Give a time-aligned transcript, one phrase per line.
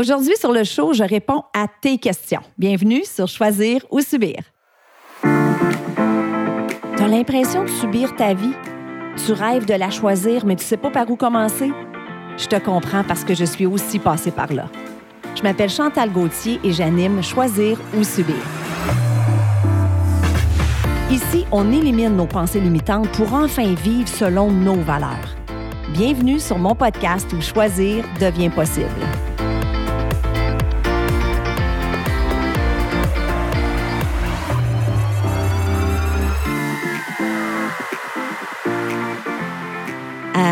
[0.00, 2.40] Aujourd'hui, sur le show, je réponds à tes questions.
[2.56, 4.38] Bienvenue sur Choisir ou Subir.
[5.22, 5.28] Tu
[7.02, 8.54] as l'impression de subir ta vie?
[9.22, 11.70] Tu rêves de la choisir, mais tu sais pas par où commencer?
[12.38, 14.70] Je te comprends parce que je suis aussi passée par là.
[15.36, 18.42] Je m'appelle Chantal Gauthier et j'anime Choisir ou Subir.
[21.10, 25.36] Ici, on élimine nos pensées limitantes pour enfin vivre selon nos valeurs.
[25.92, 28.88] Bienvenue sur mon podcast où choisir devient possible.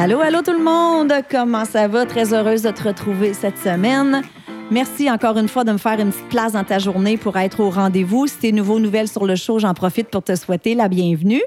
[0.09, 1.13] Allô, allô tout le monde!
[1.31, 2.07] Comment ça va?
[2.07, 4.23] Très heureuse de te retrouver cette semaine.
[4.71, 7.61] Merci encore une fois de me faire une petite place dans ta journée pour être
[7.61, 8.27] au rendez-vous.
[8.27, 11.43] Si tu es nouveau, nouvelle sur le show, j'en profite pour te souhaiter la bienvenue.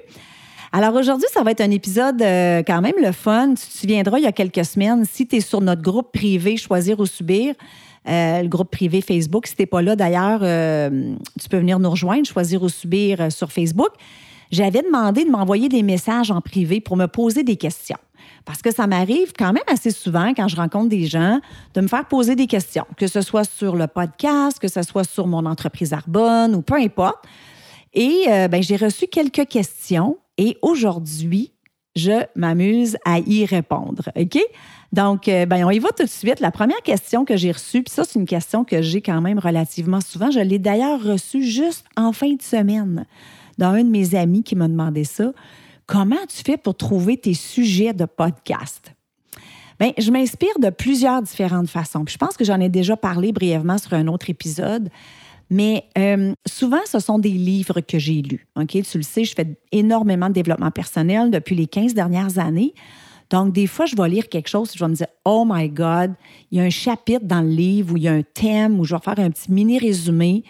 [0.72, 3.56] Alors aujourd'hui, ça va être un épisode euh, quand même le fun.
[3.56, 6.56] Tu te souviendras, il y a quelques semaines, si tu es sur notre groupe privé
[6.56, 7.56] Choisir ou Subir,
[8.08, 11.90] euh, le groupe privé Facebook, si tu pas là d'ailleurs, euh, tu peux venir nous
[11.90, 13.90] rejoindre, Choisir ou Subir sur Facebook.
[14.52, 17.98] J'avais demandé de m'envoyer des messages en privé pour me poser des questions.
[18.46, 21.40] Parce que ça m'arrive quand même assez souvent quand je rencontre des gens
[21.74, 25.04] de me faire poser des questions, que ce soit sur le podcast, que ce soit
[25.04, 27.24] sur mon entreprise Arbonne ou peu importe.
[27.94, 31.54] Et euh, ben, j'ai reçu quelques questions et aujourd'hui,
[31.96, 34.10] je m'amuse à y répondre.
[34.16, 34.40] OK?
[34.92, 36.40] Donc, euh, ben, on y va tout de suite.
[36.40, 39.40] La première question que j'ai reçue, puis ça, c'est une question que j'ai quand même
[39.40, 40.32] relativement souvent.
[40.32, 43.06] Je l'ai d'ailleurs reçue juste en fin de semaine
[43.58, 45.32] d'un de mes amis qui m'a demandé ça.
[45.86, 48.94] Comment tu fais pour trouver tes sujets de podcast?
[49.80, 52.06] Bien, je m'inspire de plusieurs différentes façons.
[52.08, 54.90] je pense que j'en ai déjà parlé brièvement sur un autre épisode.
[55.50, 58.48] Mais euh, souvent, ce sont des livres que j'ai lus.
[58.56, 62.74] Ok, Tu le sais, je fais énormément de développement personnel depuis les 15 dernières années.
[63.30, 66.14] Donc, des fois, je vais lire quelque chose, je vais me dire, oh my God,
[66.52, 68.86] il y a un chapitre dans le livre où il y a un thème, où
[68.86, 70.44] je vais faire un petit mini résumé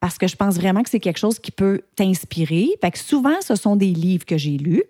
[0.00, 2.68] parce que je pense vraiment que c'est quelque chose qui peut t'inspirer.
[2.80, 4.84] Fait que souvent, ce sont des livres que j'ai lus.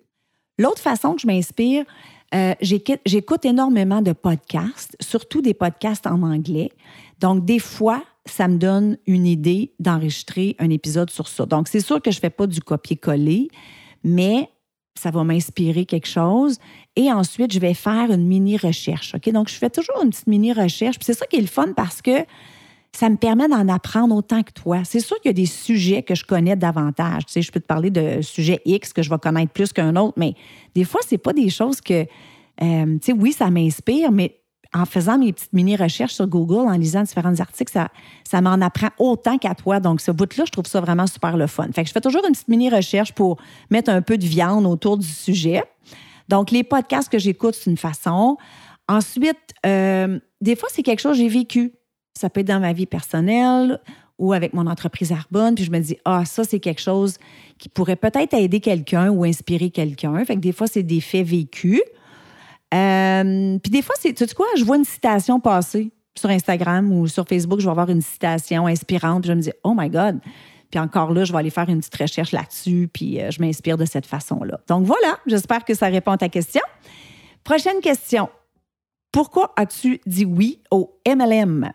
[0.59, 1.84] L'autre façon que je m'inspire,
[2.34, 6.71] euh, j'écoute énormément de podcasts, surtout des podcasts en anglais.
[7.21, 11.47] Donc, des fois, ça me donne une idée d'enregistrer un épisode sur ça.
[11.47, 13.49] Donc, c'est sûr que je ne fais pas du copier-coller,
[14.03, 14.50] mais
[14.99, 16.59] ça va m'inspirer quelque chose.
[16.97, 19.15] Et ensuite, je vais faire une mini-recherche.
[19.15, 19.31] OK?
[19.31, 20.97] Donc, je fais toujours une petite mini-recherche.
[21.00, 22.25] C'est ça qui est le fun parce que
[22.97, 24.81] ça me permet d'en apprendre autant que toi.
[24.84, 27.27] C'est sûr qu'il y a des sujets que je connais davantage.
[27.27, 29.95] Tu sais, je peux te parler de sujets X que je vais connaître plus qu'un
[29.97, 30.34] autre, mais
[30.75, 32.06] des fois, c'est pas des choses que,
[32.62, 34.41] euh, tu sais, oui, ça m'inspire, mais
[34.73, 37.89] en faisant mes petites mini-recherches sur Google, en lisant différents articles, ça,
[38.25, 39.79] ça m'en apprend autant qu'à toi.
[39.79, 41.69] Donc, ce bout-là, je trouve ça vraiment super le fun.
[41.75, 43.37] Fait que je fais toujours une petite mini-recherche pour
[43.69, 45.62] mettre un peu de viande autour du sujet.
[46.29, 48.39] Donc, les podcasts que j'écoute, c'est une façon.
[48.89, 51.75] Ensuite, euh, des fois, c'est quelque chose que j'ai vécu.
[52.16, 53.81] Ça peut être dans ma vie personnelle
[54.19, 55.54] ou avec mon entreprise Arbonne.
[55.54, 57.19] Puis je me dis, ah, ça, c'est quelque chose
[57.59, 60.25] qui pourrait peut-être aider quelqu'un ou inspirer quelqu'un.
[60.25, 61.82] Fait que des fois, c'est des faits vécus.
[62.75, 66.91] Euh, puis des fois, c'est, tu sais quoi, je vois une citation passer sur Instagram
[66.93, 69.22] ou sur Facebook, je vais avoir une citation inspirante.
[69.22, 70.19] Puis je me dis, oh my God.
[70.71, 73.76] Puis encore là, je vais aller faire une petite recherche là-dessus, puis euh, je m'inspire
[73.76, 74.60] de cette façon-là.
[74.66, 76.62] Donc voilà, j'espère que ça répond à ta question.
[77.44, 78.28] Prochaine question.
[79.12, 81.71] Pourquoi as-tu dit oui au MLM?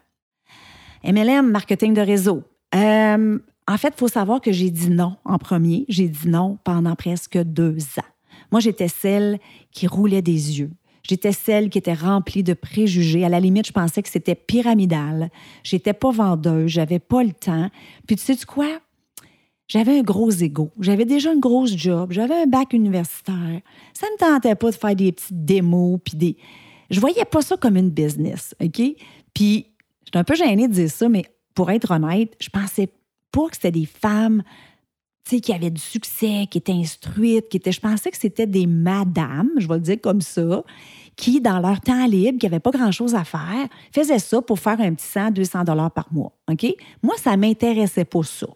[1.03, 2.43] MLM, marketing de réseau.
[2.75, 5.85] Euh, en fait, il faut savoir que j'ai dit non en premier.
[5.87, 8.11] J'ai dit non pendant presque deux ans.
[8.51, 9.39] Moi, j'étais celle
[9.71, 10.71] qui roulait des yeux.
[11.03, 13.25] J'étais celle qui était remplie de préjugés.
[13.25, 15.31] À la limite, je pensais que c'était pyramidal.
[15.63, 17.69] J'étais pas vendeuse, j'avais pas le temps.
[18.05, 18.79] Puis tu sais -tu quoi?
[19.67, 20.69] J'avais un gros ego.
[20.79, 22.11] J'avais déjà une grosse job.
[22.11, 23.61] J'avais un bac universitaire.
[23.93, 26.37] Ça me tentait pas de faire des petites démos puis des.
[26.89, 28.81] Je voyais pas ça comme une business, OK?
[29.33, 29.67] Puis
[30.05, 32.89] J'étais un peu gênée de dire ça, mais pour être honnête, je pensais
[33.31, 34.43] pas que c'était des femmes
[35.39, 37.71] qui avaient du succès, qui étaient instruites, qui étaient.
[37.71, 40.63] Je pensais que c'était des madames, je vais le dire comme ça,
[41.15, 44.81] qui, dans leur temps libre, qui n'avaient pas grand-chose à faire, faisaient ça pour faire
[44.81, 46.33] un petit 100, 200 dollars par mois.
[46.49, 46.65] OK?
[47.01, 48.47] Moi, ça m'intéressait pas ça.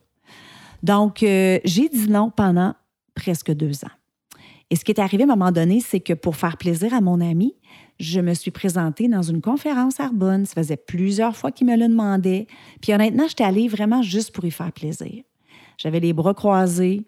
[0.84, 2.74] Donc, euh, j'ai dit non pendant
[3.14, 3.96] presque deux ans.
[4.70, 7.02] Et ce qui est arrivé à un moment donné, c'est que pour faire plaisir à
[7.02, 7.56] mon ami,
[8.00, 10.46] je me suis présentée dans une conférence à Arbonne.
[10.46, 12.48] Ça faisait plusieurs fois qu'il me le demandait.
[12.82, 15.24] Puis honnêtement, j'étais allée vraiment juste pour y faire plaisir.
[15.78, 17.06] J'avais les bras croisés.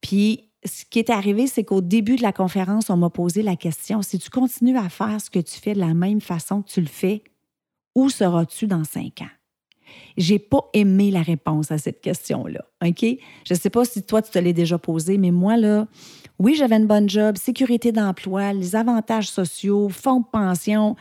[0.00, 3.56] Puis ce qui est arrivé, c'est qu'au début de la conférence, on m'a posé la
[3.56, 6.70] question si tu continues à faire ce que tu fais de la même façon que
[6.70, 7.22] tu le fais,
[7.94, 9.37] où seras-tu dans cinq ans?
[10.16, 12.64] J'ai pas aimé la réponse à cette question-là.
[12.84, 13.04] OK?
[13.46, 15.86] Je sais pas si toi, tu te l'as déjà posée, mais moi, là,
[16.38, 20.96] oui, j'avais une bonne job, sécurité d'emploi, les avantages sociaux, fonds de pension,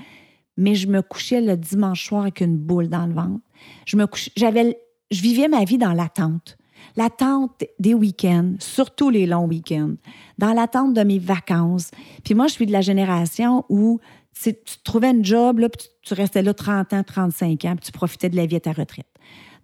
[0.57, 3.42] mais je me couchais le dimanche soir avec une boule dans le ventre.
[3.86, 4.78] Je me couchais, j'avais,
[5.12, 6.57] je vivais ma vie dans l'attente.
[6.95, 9.95] L'attente des week-ends, surtout les longs week-ends,
[10.40, 11.92] dans l'attente de mes vacances.
[12.24, 14.00] Puis moi, je suis de la génération où
[14.42, 17.92] tu trouvais un job, là, puis tu, restais là 30 ans, 35 ans, puis tu
[17.92, 19.07] profitais de la vie à ta retraite.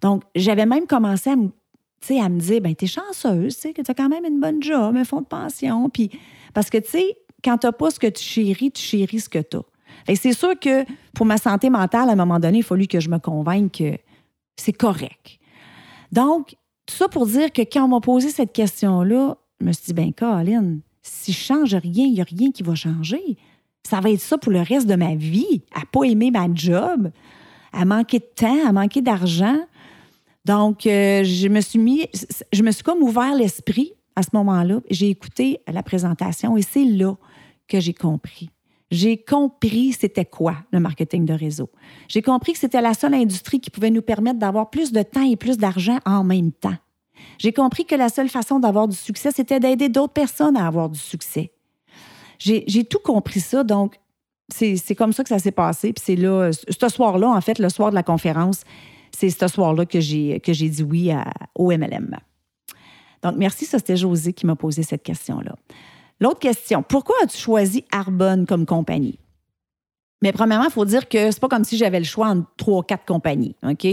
[0.00, 1.48] Donc, j'avais même commencé à me,
[2.20, 5.04] à me dire, ben t'es chanceuse, que tu as quand même une bonne job, un
[5.04, 5.88] fonds de pension.
[5.88, 6.10] Puis,
[6.52, 9.28] parce que, tu sais, quand tu n'as pas ce que tu chéris, tu chéris ce
[9.28, 9.62] que tu as.
[10.08, 10.84] Et c'est sûr que
[11.14, 13.72] pour ma santé mentale, à un moment donné, il a fallu que je me convainque
[13.72, 13.96] que
[14.56, 15.38] c'est correct.
[16.12, 16.56] Donc,
[16.86, 19.92] tout ça pour dire que quand on m'a posé cette question-là, je me suis dit,
[19.94, 23.36] ben Colin, si je change rien, il n'y a rien qui va changer.
[23.86, 27.10] Ça va être ça pour le reste de ma vie, à pas aimer ma job,
[27.72, 29.58] à manquer de temps, à manquer d'argent.
[30.44, 32.06] Donc, euh, je me suis mis,
[32.52, 34.80] je me suis comme ouvert l'esprit à ce moment-là.
[34.90, 37.14] J'ai écouté la présentation et c'est là
[37.68, 38.50] que j'ai compris.
[38.90, 41.70] J'ai compris c'était quoi le marketing de réseau.
[42.08, 45.28] J'ai compris que c'était la seule industrie qui pouvait nous permettre d'avoir plus de temps
[45.28, 46.76] et plus d'argent en même temps.
[47.38, 50.88] J'ai compris que la seule façon d'avoir du succès, c'était d'aider d'autres personnes à avoir
[50.88, 51.53] du succès.
[52.44, 53.98] J'ai tout compris ça, donc
[54.48, 55.92] c'est comme ça que ça s'est passé.
[55.92, 58.64] Puis c'est là, ce soir-là, en fait, le soir de la conférence,
[59.10, 61.10] c'est ce soir-là que j'ai dit oui
[61.54, 62.16] au MLM.
[63.22, 65.54] Donc, merci, ça c'était José qui m'a posé cette question-là.
[66.20, 69.18] L'autre question, pourquoi as-tu choisi Arbonne comme compagnie?
[70.22, 72.78] Mais premièrement, il faut dire que c'est pas comme si j'avais le choix entre trois
[72.80, 73.86] ou quatre compagnies, OK?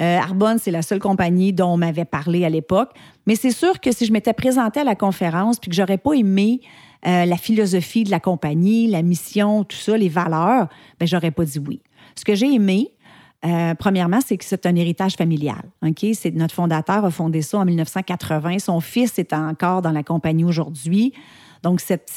[0.00, 2.90] Euh, Arbonne, c'est la seule compagnie dont on m'avait parlé à l'époque.
[3.26, 6.14] Mais c'est sûr que si je m'étais présentée à la conférence puis que j'aurais pas
[6.14, 6.60] aimé
[7.06, 10.68] euh, la philosophie de la compagnie, la mission, tout ça, les valeurs,
[10.98, 11.82] ben j'aurais pas dit oui.
[12.14, 12.92] Ce que j'ai aimé,
[13.44, 15.62] euh, premièrement, c'est que c'est un héritage familial.
[15.84, 18.58] Ok, C'est notre fondateur a fondé ça en 1980.
[18.60, 21.12] Son fils est encore dans la compagnie aujourd'hui.
[21.62, 22.10] Donc, cet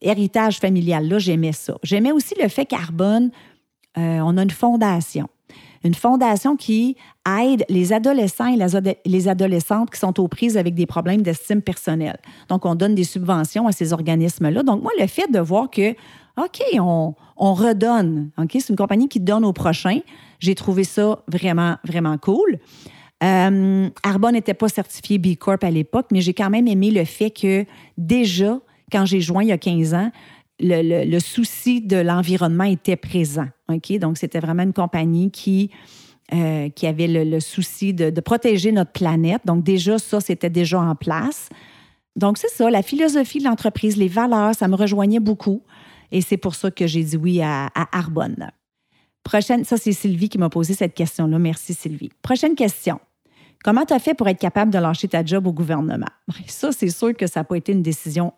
[0.00, 1.76] héritage familial-là, j'aimais ça.
[1.82, 3.30] J'aimais aussi le fait qu'Arbonne,
[3.96, 5.28] euh, on a une fondation.
[5.84, 6.96] Une fondation qui
[7.40, 8.58] aide les adolescents et
[9.06, 12.18] les adolescentes qui sont aux prises avec des problèmes d'estime personnelle.
[12.48, 14.62] Donc, on donne des subventions à ces organismes-là.
[14.62, 15.90] Donc, moi, le fait de voir que,
[16.36, 17.14] OK, on,
[17.54, 20.00] redonne, OK, c'est une compagnie qui donne au prochain,
[20.40, 22.58] j'ai trouvé ça vraiment, vraiment cool.
[23.22, 23.88] Euh,
[24.32, 27.64] n'était pas certifié B Corp à l'époque, mais j'ai quand même aimé le fait que
[27.96, 28.58] déjà,
[28.92, 30.10] quand j'ai joint il y a 15 ans,
[30.60, 33.46] le, souci de l'environnement était présent.
[33.68, 35.70] Donc, c'était vraiment une compagnie qui,
[36.32, 39.42] euh, qui avait le, souci de, de, protéger notre planète.
[39.44, 41.48] Donc, déjà, ça, c'était déjà en place.
[42.16, 45.62] Donc, c'est ça, la philosophie de l'entreprise, les valeurs, ça me rejoignait beaucoup.
[46.10, 48.50] Et c'est pour ça que j'ai dit oui à, à Arbonne.
[49.22, 51.38] Prochaine, ça, c'est Sylvie qui m'a posé cette question-là.
[51.38, 52.10] Merci, Sylvie.
[52.22, 52.98] Prochaine question.
[53.62, 56.06] Comment tu as fait pour être capable de lâcher ta job au gouvernement?
[56.46, 58.32] Ça, c'est sûr que ça n'a pas été une décision,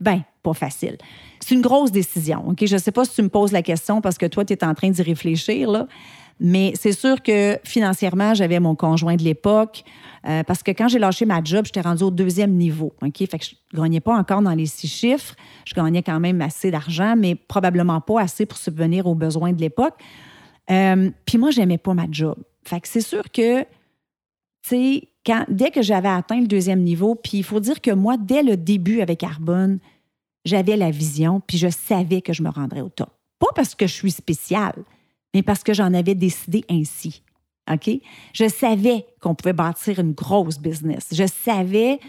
[0.00, 0.96] ben, pas facile.
[1.40, 2.48] C'est une grosse décision.
[2.48, 2.64] OK?
[2.64, 4.64] Je ne sais pas si tu me poses la question parce que toi, tu es
[4.64, 5.86] en train d'y réfléchir, là.
[6.40, 9.84] Mais c'est sûr que financièrement, j'avais mon conjoint de l'époque.
[10.26, 12.92] Euh, parce que quand j'ai lâché ma job, j'étais rendue au deuxième niveau.
[13.00, 15.36] Fait que je ne gagnais pas encore dans les six chiffres.
[15.64, 19.60] Je gagnais quand même assez d'argent, mais probablement pas assez pour subvenir aux besoins de
[19.60, 19.94] l'époque.
[20.70, 22.36] Euh, puis moi, j'aimais pas ma job.
[22.64, 23.64] Fait que c'est sûr que
[24.62, 28.16] sais, quand, dès que j'avais atteint le deuxième niveau, puis il faut dire que moi,
[28.16, 29.78] dès le début avec Arbonne,
[30.44, 33.10] j'avais la vision, puis je savais que je me rendrais au top.
[33.38, 34.84] Pas parce que je suis spéciale,
[35.34, 37.22] mais parce que j'en avais décidé ainsi.
[37.70, 37.90] OK?
[38.32, 41.08] Je savais qu'on pouvait bâtir une grosse business.
[41.12, 42.00] Je savais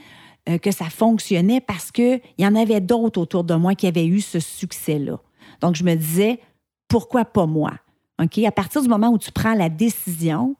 [0.50, 4.08] euh, que ça fonctionnait parce qu'il y en avait d'autres autour de moi qui avaient
[4.08, 5.20] eu ce succès-là.
[5.62, 6.40] Donc, je me disais,
[6.88, 7.74] pourquoi pas moi?
[8.22, 8.40] OK?
[8.40, 10.56] À partir du moment où tu prends la décision,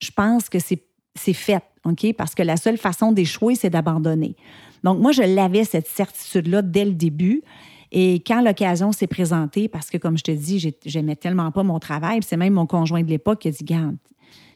[0.00, 2.14] je pense que c'est fait, OK?
[2.16, 4.36] Parce que la seule façon d'échouer, c'est d'abandonner.
[4.84, 7.42] Donc, moi, je l'avais, cette certitude-là, dès le début.
[7.90, 11.78] Et quand l'occasion s'est présentée, parce que, comme je te dis, j'aimais tellement pas mon
[11.78, 13.96] travail, c'est même mon conjoint de l'époque qui a dit Garde,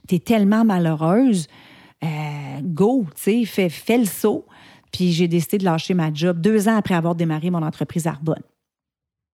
[0.06, 1.46] t'es tellement malheureuse,
[2.04, 2.06] euh,
[2.62, 4.46] go, tu sais, fais, le saut.
[4.92, 8.42] Puis j'ai décidé de lâcher ma job deux ans après avoir démarré mon entreprise Arbonne.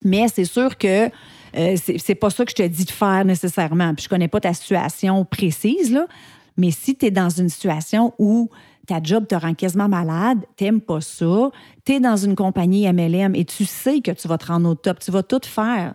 [0.04, 1.11] Mais c'est sûr que
[1.57, 3.95] euh, c'est pas ça que je te dis de faire nécessairement.
[3.95, 6.07] Puis je connais pas ta situation précise, là.
[6.57, 8.50] Mais si tu es dans une situation où
[8.88, 11.50] ta job te rend quasiment malade, t'aimes pas ça,
[11.85, 14.99] tu dans une compagnie MLM et tu sais que tu vas te rendre au top,
[14.99, 15.95] tu vas tout faire,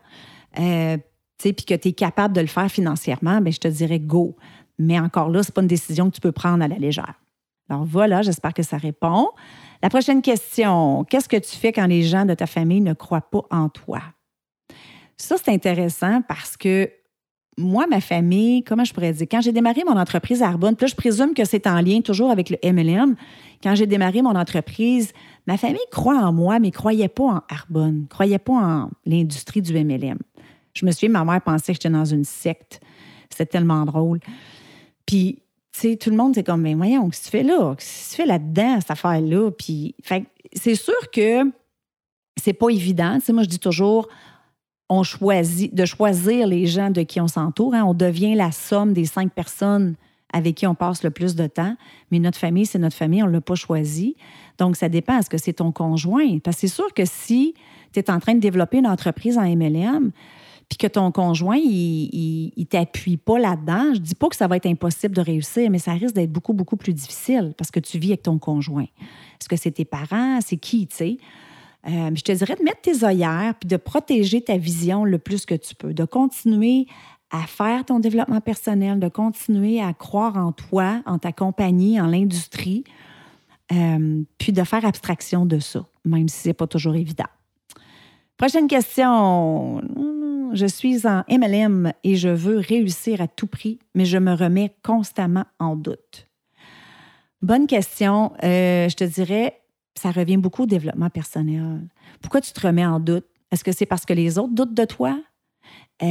[0.60, 0.98] euh,
[1.42, 4.38] puis que tu es capable de le faire financièrement, bien, je te dirais go.
[4.78, 7.16] Mais encore là, ce n'est pas une décision que tu peux prendre à la légère.
[7.70, 9.30] Alors voilà, j'espère que ça répond.
[9.82, 13.30] La prochaine question, qu'est-ce que tu fais quand les gens de ta famille ne croient
[13.30, 14.02] pas en toi?
[15.18, 16.90] Ça, c'est intéressant parce que
[17.58, 20.86] moi, ma famille, comment je pourrais dire, quand j'ai démarré mon entreprise à Arbonne, puis
[20.86, 23.16] là, je présume que c'est en lien toujours avec le MLM.
[23.62, 25.12] Quand j'ai démarré mon entreprise,
[25.48, 28.90] ma famille croit en moi, mais ne croyait pas en Arbonne, ne croyait pas en
[29.06, 30.18] l'industrie du MLM.
[30.74, 32.82] Je me souviens, ma mère pensait que j'étais dans une secte.
[33.30, 34.20] C'était tellement drôle.
[35.06, 35.40] Puis,
[35.72, 37.76] tu sais, tout le monde, c'est comme, mais voyons, qu'est-ce que tu fais là?
[37.78, 39.52] Qu'est-ce que tu fais là-dedans, cette affaire-là?
[39.52, 39.96] Puis,
[40.54, 41.44] c'est sûr que
[42.36, 43.20] c'est pas évident.
[43.24, 44.08] Tu moi, je dis toujours,
[44.94, 47.74] on choisit, de choisir les gens de qui on s'entoure.
[47.74, 47.84] Hein.
[47.84, 49.96] On devient la somme des cinq personnes
[50.32, 51.76] avec qui on passe le plus de temps.
[52.12, 54.16] Mais notre famille, c'est notre famille, on ne l'a pas choisi.
[54.58, 55.18] Donc, ça dépend.
[55.20, 56.40] Est-ce que c'est ton conjoint?
[56.40, 57.54] Parce que c'est sûr que si
[57.92, 60.12] tu es en train de développer une entreprise en MLM,
[60.70, 64.58] puis que ton conjoint, il ne t'appuie pas là-dedans, je dis pas que ça va
[64.58, 68.00] être impossible de réussir, mais ça risque d'être beaucoup, beaucoup plus difficile parce que tu
[68.00, 68.88] vis avec ton conjoint.
[69.40, 70.40] Est-ce que c'est tes parents?
[70.42, 71.18] C'est qui, tu sais?
[71.88, 75.46] Euh, je te dirais de mettre tes œillères puis de protéger ta vision le plus
[75.46, 76.88] que tu peux, de continuer
[77.30, 82.06] à faire ton développement personnel, de continuer à croire en toi, en ta compagnie, en
[82.06, 82.84] l'industrie,
[83.72, 87.26] euh, puis de faire abstraction de ça, même si ce n'est pas toujours évident.
[88.38, 89.82] Prochaine question.
[90.54, 94.76] Je suis en MLM et je veux réussir à tout prix, mais je me remets
[94.84, 96.28] constamment en doute.
[97.42, 98.32] Bonne question.
[98.44, 99.60] Euh, je te dirais,
[99.98, 101.82] ça revient beaucoup au développement personnel.
[102.22, 103.26] Pourquoi tu te remets en doute?
[103.52, 105.20] Est-ce que c'est parce que les autres doutent de toi?
[106.00, 106.08] Tu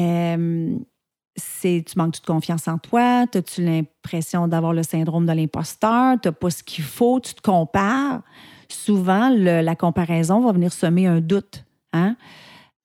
[1.97, 3.27] manques de confiance en toi?
[3.35, 6.21] As-tu l'impression d'avoir le syndrome de l'imposteur?
[6.21, 7.21] Tu n'as pas ce qu'il faut?
[7.21, 8.23] Tu te compares?
[8.69, 11.65] Souvent, la comparaison va venir semer un doute.
[11.93, 12.17] Hein?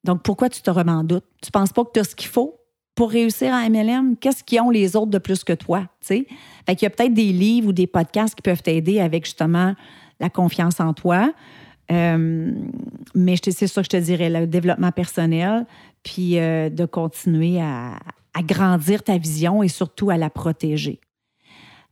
[0.04, 1.26] Donc, pourquoi tu te remets en doute?
[1.42, 2.60] Tu ne penses pas que tu as ce qu'il faut
[2.96, 4.18] pour réussir en MLM?
[4.18, 5.88] Qu'est-ce qu'ils ont les autres de plus que toi?
[6.02, 6.26] Fait
[6.70, 9.76] qu'il y a peut-être des livres ou des podcasts qui peuvent t'aider avec justement
[10.20, 11.32] la confiance en toi.
[11.92, 12.52] Euh,
[13.16, 15.66] mais c'est ça que je te dirais, le développement personnel,
[16.04, 17.98] puis euh, de continuer à,
[18.44, 21.00] grandir ta vision et surtout à la protéger.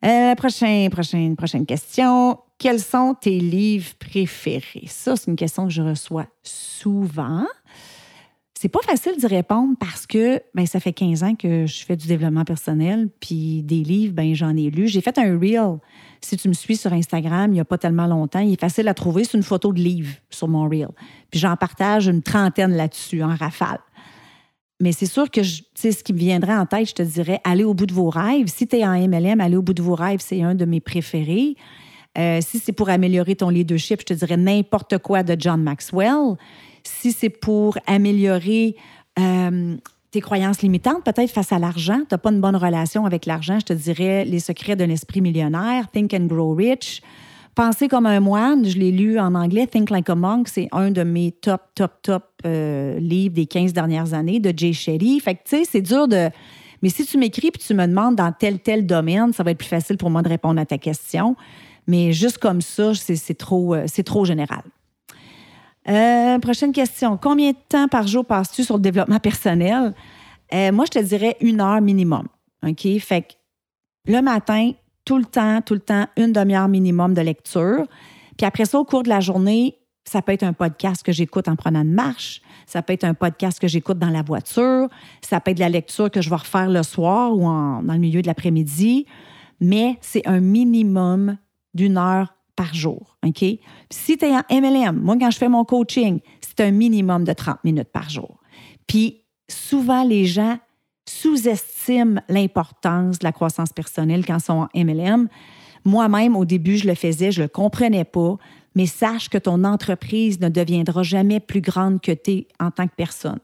[0.05, 2.38] Euh, prochaine, prochaine, question.
[2.60, 4.86] Quels sont tes livres préférés?
[4.86, 7.48] Ça, c'est une question que je reçois souvent.
[8.53, 11.96] C'est pas facile d'y répondre parce que ben, ça fait 15 ans que je fais
[11.96, 14.88] du développement personnel, puis des livres, ben, j'en ai lu.
[14.88, 15.79] J'ai fait un reel.
[16.22, 18.88] Si tu me suis sur Instagram, il n'y a pas tellement longtemps, il est facile
[18.88, 19.24] à trouver.
[19.24, 20.89] C'est une photo de livre sur mon reel.
[21.31, 23.79] Puis j'en partage une trentaine là-dessus, en rafale.
[24.81, 27.74] Mais c'est sûr que ce qui me viendrait en tête, je te dirais, aller au
[27.74, 28.48] bout de vos rêves.
[28.48, 30.81] Si tu es en MLM, aller au bout de vos rêves, c'est un de mes
[30.81, 31.55] préférés.
[32.17, 36.36] Euh, si c'est pour améliorer ton leadership, je te dirais n'importe quoi de John Maxwell
[36.86, 38.75] si c'est pour améliorer
[39.19, 39.75] euh,
[40.15, 43.60] tes croyances limitantes, peut-être face à l'argent, tu n'as pas une bonne relation avec l'argent,
[43.60, 47.01] je te dirais Les secrets d'un esprit millionnaire, Think and Grow Rich.
[47.53, 50.91] Penser comme un moine, je l'ai lu en anglais, Think Like a Monk, c'est un
[50.91, 55.19] de mes top, top, top euh, livres des 15 dernières années de Jay Shetty.
[55.19, 56.29] Fait que, tu sais, c'est dur de.
[56.81, 59.57] Mais si tu m'écris et tu me demandes dans tel, tel domaine, ça va être
[59.57, 61.36] plus facile pour moi de répondre à ta question.
[61.88, 64.63] Mais juste comme ça, c'est trop, euh, trop général.
[65.87, 67.17] Euh, prochaine question.
[67.17, 69.93] Combien de temps par jour passes-tu sur le développement personnel?
[70.53, 72.27] Euh, moi, je te dirais une heure minimum.
[72.65, 72.87] OK?
[72.99, 74.71] Fait que le matin,
[75.03, 77.85] tout le temps, tout le temps, une demi-heure minimum de lecture.
[78.37, 81.47] Puis après ça, au cours de la journée, ça peut être un podcast que j'écoute
[81.47, 82.41] en prenant une marche.
[82.65, 84.87] Ça peut être un podcast que j'écoute dans la voiture.
[85.21, 87.99] Ça peut être de la lecture que je vais refaire le soir ou dans le
[87.99, 89.05] milieu de l'après-midi.
[89.59, 91.37] Mais c'est un minimum
[91.73, 93.17] d'une heure par jour.
[93.25, 93.43] OK?
[93.89, 97.33] si tu es en MLM, moi, quand je fais mon coaching, c'est un minimum de
[97.33, 98.39] 30 minutes par jour.
[98.88, 100.57] Puis souvent, les gens
[101.07, 105.27] sous-estiment l'importance de la croissance personnelle quand ils sont en MLM.
[105.83, 108.38] Moi-même, au début, je le faisais, je ne le comprenais pas,
[108.75, 112.95] mais sache que ton entreprise ne deviendra jamais plus grande que tu en tant que
[112.95, 113.39] personne.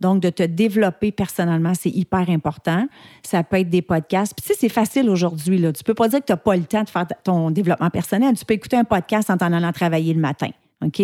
[0.00, 2.86] Donc, de te développer personnellement, c'est hyper important.
[3.22, 4.34] Ça peut être des podcasts.
[4.34, 5.58] Puis, tu sais, c'est facile aujourd'hui.
[5.58, 7.90] Tu ne peux pas dire que tu n'as pas le temps de faire ton développement
[7.90, 8.36] personnel.
[8.36, 10.50] Tu peux écouter un podcast en t'en allant travailler le matin.
[10.84, 11.02] OK?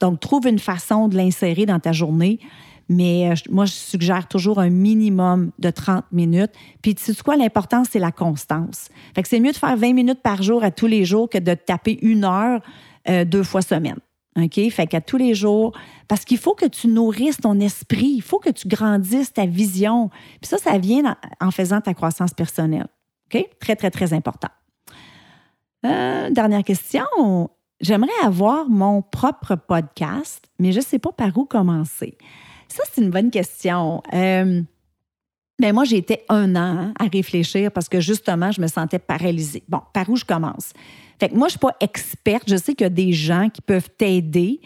[0.00, 2.38] Donc, trouve une façon de l'insérer dans ta journée.
[2.88, 6.52] Mais euh, moi, je suggère toujours un minimum de 30 minutes.
[6.82, 8.88] Puis, tu sais quoi, l'important, c'est la constance.
[9.14, 11.38] Fait que c'est mieux de faire 20 minutes par jour à tous les jours que
[11.38, 12.60] de taper une heure
[13.08, 13.98] euh, deux fois semaine.
[14.38, 14.70] OK?
[14.70, 15.76] Fait qu'à tous les jours,
[16.06, 20.10] parce qu'il faut que tu nourrisses ton esprit, il faut que tu grandisses ta vision.
[20.40, 22.88] Puis ça, ça vient en faisant ta croissance personnelle.
[23.32, 23.46] OK?
[23.60, 24.48] Très, très, très important.
[25.86, 27.04] Euh, dernière question.
[27.80, 32.18] J'aimerais avoir mon propre podcast, mais je ne sais pas par où commencer.
[32.68, 34.02] Ça, c'est une bonne question.
[34.12, 34.62] Euh,
[35.60, 39.62] ben moi, j'ai été un an à réfléchir parce que justement, je me sentais paralysée.
[39.68, 40.72] Bon, par où je commence?
[41.18, 42.44] Fait que moi, je ne suis pas experte.
[42.46, 44.60] Je sais qu'il y a des gens qui peuvent t'aider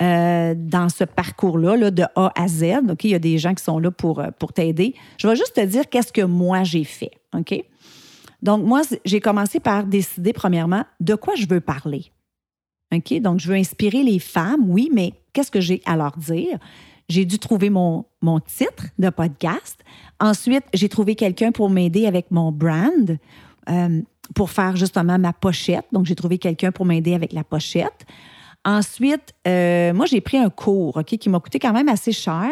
[0.00, 2.64] euh, dans ce parcours-là, là, de A à Z.
[3.02, 4.94] Il y a des gens qui sont là pour, euh, pour t'aider.
[5.18, 7.12] Je vais juste te dire qu'est-ce que moi j'ai fait.
[7.34, 7.54] OK?
[8.42, 12.06] Donc, moi, j'ai commencé par décider, premièrement, de quoi je veux parler.
[12.92, 13.20] OK?
[13.20, 16.58] Donc, je veux inspirer les femmes, oui, mais qu'est-ce que j'ai à leur dire?
[17.12, 19.78] j'ai dû trouver mon, mon titre de podcast.
[20.18, 23.18] Ensuite, j'ai trouvé quelqu'un pour m'aider avec mon brand,
[23.68, 24.02] euh,
[24.34, 25.86] pour faire justement ma pochette.
[25.92, 28.06] Donc, j'ai trouvé quelqu'un pour m'aider avec la pochette.
[28.64, 32.48] Ensuite, euh, moi, j'ai pris un cours, OK, qui m'a coûté quand même assez cher,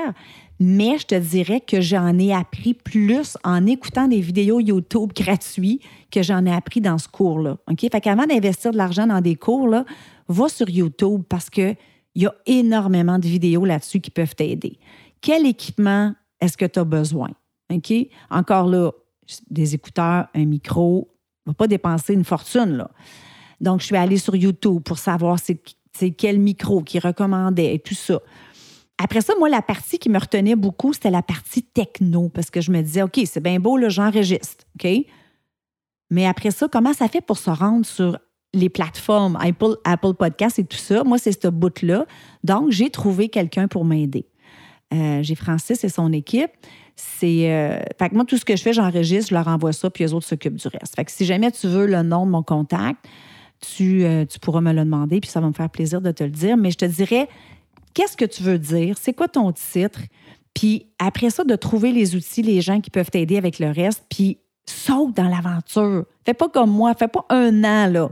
[0.59, 5.81] mais je te dirais que j'en ai appris plus en écoutant des vidéos YouTube gratuits
[6.11, 7.57] que j'en ai appris dans ce cours-là.
[7.71, 7.81] OK?
[7.81, 9.85] Fait qu'avant d'investir de l'argent dans des cours, là,
[10.29, 11.77] va sur YouTube parce qu'il
[12.15, 14.79] y a énormément de vidéos là-dessus qui peuvent t'aider.
[15.23, 17.31] Quel équipement est-ce que tu as besoin?
[17.73, 17.93] OK?
[18.31, 18.91] Encore là,
[19.51, 21.09] des écouteurs, un micro,
[21.53, 22.91] pas dépenser une fortune, là.
[23.61, 27.95] Donc, je suis allée sur YouTube pour savoir c'est quel micro qui recommandait et tout
[27.95, 28.21] ça.
[29.03, 32.61] Après ça, moi, la partie qui me retenait beaucoup, c'était la partie techno, parce que
[32.61, 34.89] je me disais, OK, c'est bien beau, j'enregistre, OK?
[36.11, 38.19] Mais après ça, comment ça fait pour se rendre sur
[38.53, 41.05] les plateformes Apple, Apple Podcasts et tout ça?
[41.05, 42.05] Moi, c'est ce bout-là.
[42.45, 44.27] Donc, j'ai trouvé quelqu'un pour m'aider.
[44.93, 46.51] Euh, j'ai Francis et son équipe.
[47.01, 47.51] C'est.
[47.51, 50.05] Euh, fait que moi, tout ce que je fais, j'enregistre, je leur envoie ça, puis
[50.05, 50.97] les autres s'occupent du reste.
[50.97, 53.05] Fait que si jamais tu veux le nom de mon contact,
[53.61, 56.25] tu, euh, tu pourras me le demander, puis ça va me faire plaisir de te
[56.25, 56.57] le dire.
[56.57, 57.29] Mais je te dirais,
[57.95, 60.01] qu'est-ce que tu veux dire, c'est quoi ton titre,
[60.55, 64.05] puis après ça, de trouver les outils, les gens qui peuvent t'aider avec le reste,
[64.09, 66.05] puis saute dans l'aventure.
[66.25, 68.11] Fais pas comme moi, fais pas un an là,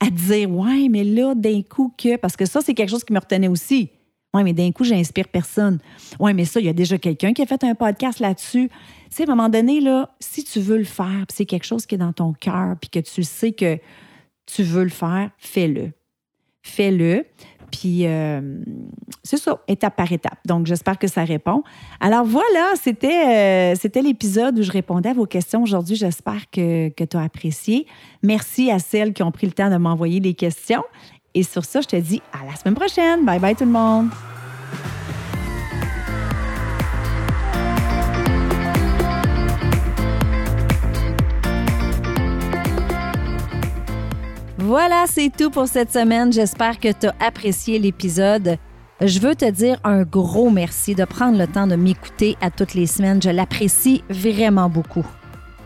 [0.00, 2.16] à dire Ouais, mais là, d'un coup que.
[2.16, 3.90] Parce que ça, c'est quelque chose qui me retenait aussi.
[4.32, 5.80] Ouais, mais d'un coup, j'inspire personne.
[6.20, 8.68] Ouais, mais ça, il y a déjà quelqu'un qui a fait un podcast là-dessus.
[8.68, 8.76] Tu
[9.10, 11.84] sais, à un moment donné, là, si tu veux le faire, puis c'est quelque chose
[11.84, 13.78] qui est dans ton cœur, puis que tu sais que
[14.46, 15.90] tu veux le faire, fais-le.
[16.62, 17.24] Fais-le.
[17.70, 18.40] Puis euh,
[19.22, 20.38] c'est ça, étape par étape.
[20.44, 21.62] Donc, j'espère que ça répond.
[22.00, 25.96] Alors voilà, c'était, euh, c'était l'épisode où je répondais à vos questions aujourd'hui.
[25.96, 27.86] J'espère que, que tu as apprécié.
[28.22, 30.82] Merci à celles qui ont pris le temps de m'envoyer des questions.
[31.34, 33.24] Et sur ça, je te dis à la semaine prochaine.
[33.24, 34.10] Bye bye tout le monde.
[44.58, 46.32] Voilà, c'est tout pour cette semaine.
[46.32, 48.56] J'espère que tu as apprécié l'épisode.
[49.00, 52.74] Je veux te dire un gros merci de prendre le temps de m'écouter à toutes
[52.74, 53.20] les semaines.
[53.20, 55.06] Je l'apprécie vraiment beaucoup.